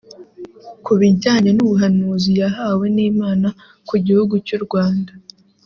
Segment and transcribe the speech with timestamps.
[0.85, 3.47] Ku bijyanye n’ubuhanuzi yahawe n’Imana
[3.87, 5.11] ku gihugu cy’u Rwanda